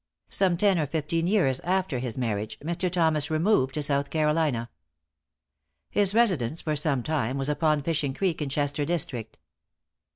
[0.29, 2.91] Some ten or fifteen years after his marriage, Mr.
[2.91, 4.71] Thomas removed to South Carolina.
[5.91, 9.37] His residence for some time was upon Fishing Creek in Chester District.